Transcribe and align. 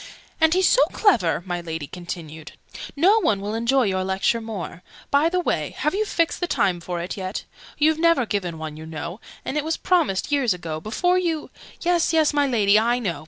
"And 0.39 0.55
he's 0.55 0.67
so 0.67 0.81
clever!" 0.91 1.43
my 1.45 1.61
Lady 1.61 1.85
continued. 1.85 2.53
"No 2.95 3.19
one 3.19 3.39
will 3.39 3.53
enjoy 3.53 3.83
your 3.83 4.03
Lecture 4.03 4.41
more 4.41 4.81
by 5.11 5.29
the 5.29 5.39
way, 5.39 5.75
have 5.77 5.93
you 5.93 6.05
fixed 6.05 6.39
the 6.39 6.47
time 6.47 6.81
for 6.81 6.99
it 6.99 7.17
yet? 7.17 7.43
You've 7.77 7.99
never 7.99 8.25
given 8.25 8.57
one, 8.57 8.75
you 8.77 8.87
know: 8.87 9.19
and 9.45 9.57
it 9.57 9.63
was 9.63 9.77
promised 9.77 10.31
years 10.31 10.55
ago, 10.55 10.79
before 10.79 11.19
you 11.19 11.51
"Yes, 11.81 12.13
yes, 12.13 12.33
my 12.33 12.47
Lady, 12.47 12.79
I 12.79 12.97
know! 12.97 13.19